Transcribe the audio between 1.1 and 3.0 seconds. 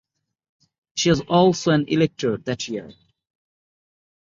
was also an elector that year.